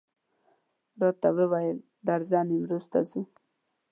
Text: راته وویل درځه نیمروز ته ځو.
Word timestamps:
راته 1.01 1.29
وویل 1.37 1.77
درځه 2.07 2.39
نیمروز 2.49 2.85
ته 2.91 2.99
ځو. 3.09 3.21